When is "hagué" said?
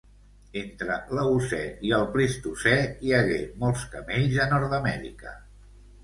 3.17-3.37